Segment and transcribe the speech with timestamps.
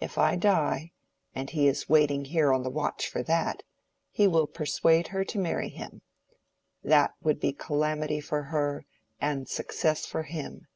[0.00, 5.24] If I die—and he is waiting here on the watch for that—he will persuade her
[5.24, 6.02] to marry him.
[6.84, 8.84] That would be calamity for her
[9.18, 10.66] and success for him.